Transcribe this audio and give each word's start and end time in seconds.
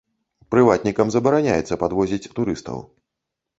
Прыватнікам 0.55 1.07
забараняецца 1.17 1.79
падвозіць 1.85 2.31
турыстаў. 2.41 2.83